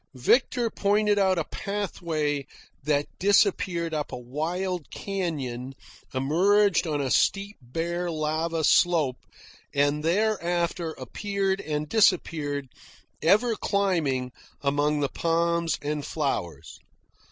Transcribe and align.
Victor 0.17 0.71
pointed 0.71 1.19
out 1.19 1.37
a 1.37 1.43
pathway 1.43 2.47
that 2.81 3.05
disappeared 3.19 3.93
up 3.93 4.11
a 4.11 4.17
wild 4.17 4.89
canyon, 4.89 5.75
emerged 6.11 6.87
on 6.87 6.99
a 7.01 7.11
steep 7.11 7.57
bare 7.61 8.09
lava 8.09 8.63
slope, 8.63 9.19
and 9.75 10.03
thereafter 10.03 10.93
appeared 10.93 11.61
and 11.61 11.87
disappeared, 11.87 12.67
ever 13.21 13.55
climbing, 13.55 14.31
among 14.63 15.01
the 15.01 15.07
palms 15.09 15.77
and 15.83 16.03
flowers. 16.03 16.79